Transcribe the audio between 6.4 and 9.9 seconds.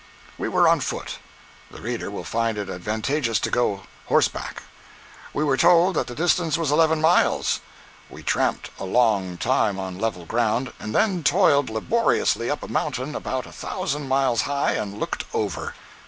was eleven miles. We tramped a long time